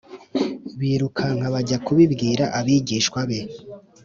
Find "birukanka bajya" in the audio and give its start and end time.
0.79-1.77